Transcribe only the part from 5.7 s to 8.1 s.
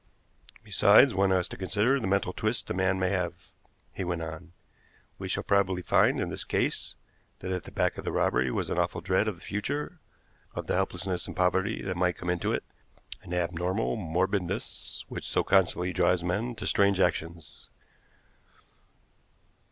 find in this case that at the back of